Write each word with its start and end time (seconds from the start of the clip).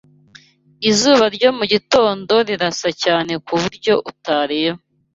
Izuba 0.89 1.25
ryo 1.35 1.49
mu 1.57 1.65
gitondo 1.73 2.33
rirasa 2.47 2.89
cyane 3.03 3.33
ku 3.45 3.53
buryo 3.61 3.93
utareba. 4.11 4.77